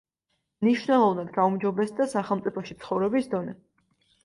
[0.63, 3.57] მნიშვნელოვნად გაუმჯობესდა სახელმწიფოში ცხოვრების დონე.